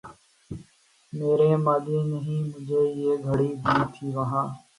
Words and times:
میریں 1.13 1.55
مامیںں 1.65 2.03
نیں 2.09 2.41
مجھیں 2.51 2.87
یہ 2.99 3.11
گھڑی 3.25 3.49
دی 3.63 3.77
تھی 3.93 4.05
وہاں 4.15 4.45